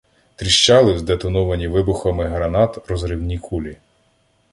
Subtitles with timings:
[0.35, 3.77] Тріщали здетоновані вибухами гранат розривні кулі.